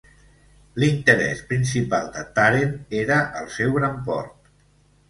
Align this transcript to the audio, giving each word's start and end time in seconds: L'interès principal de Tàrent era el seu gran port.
L'interès 0.83 1.43
principal 1.51 2.09
de 2.17 2.25
Tàrent 2.41 2.75
era 3.05 3.21
el 3.43 3.55
seu 3.61 3.79
gran 3.79 4.07
port. 4.11 4.55